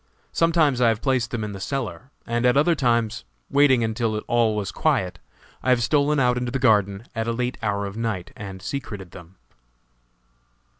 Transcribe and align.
Sometimes 0.31 0.81
I 0.81 0.87
have 0.87 0.99
placed 0.99 1.29
them 1.29 1.43
in 1.43 1.51
the 1.51 1.59
cellar, 1.59 2.09
and 2.25 2.43
at 2.43 2.57
other 2.57 2.73
times, 2.73 3.23
waiting 3.51 3.83
until 3.83 4.17
all 4.25 4.55
was 4.55 4.71
quiet, 4.71 5.19
I 5.61 5.69
have 5.69 5.83
stolen 5.83 6.19
out 6.19 6.37
into 6.39 6.51
the 6.51 6.57
garden, 6.57 7.05
at 7.13 7.27
a 7.27 7.31
late 7.31 7.59
hour 7.61 7.85
of 7.85 7.93
the 7.93 7.99
night, 7.99 8.31
and 8.35 8.63
secreted 8.63 9.11
them." 9.11 9.35